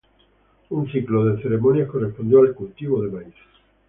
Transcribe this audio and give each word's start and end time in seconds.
Un 0.71 0.87
ciclo 0.91 1.25
de 1.25 1.39
ceremonias 1.43 1.87
correspondió 1.87 2.39
al 2.41 2.55
cultivo 2.55 3.03
de 3.03 3.11
maíz. 3.11 3.35